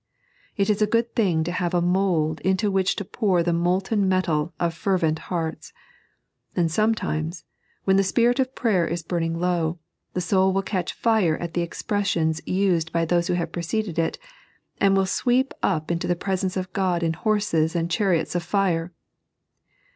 [0.57, 4.09] It is a good thing to have a mould into which to pour the molten
[4.09, 5.73] metal of fervent hearts.
[6.55, 7.45] And sometimes,
[7.83, 9.77] when the spirit of prayer is burning low,
[10.13, 14.17] the soul will catch fire at the expressions used by those who have preceded it,
[14.79, 18.91] and will sweep up into the presence of God in horses and chaxiote of fire.